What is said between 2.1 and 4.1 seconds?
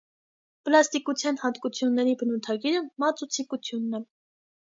բնութագիրը մածուցիկությունն է։